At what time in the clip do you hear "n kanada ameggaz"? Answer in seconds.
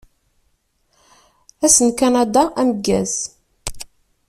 1.87-3.13